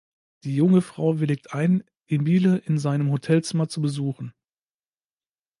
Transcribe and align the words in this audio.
Die 0.45 0.55
junge 0.55 0.81
Frau 0.81 1.19
willigt 1.19 1.53
ein, 1.53 1.83
Emile 2.07 2.57
in 2.57 2.79
seinem 2.79 3.11
Hotelzimmer 3.11 3.69
zu 3.69 3.81
besuchen. 3.83 4.33